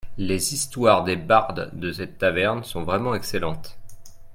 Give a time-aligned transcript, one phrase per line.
[0.17, 3.77] Les histoires des bardes de cette taverne sont vraiment excellentes.